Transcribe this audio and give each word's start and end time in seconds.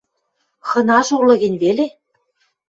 Хынажы 0.69 1.13
улы 1.21 1.35
гӹнь 1.43 1.59
веле» 1.63 1.85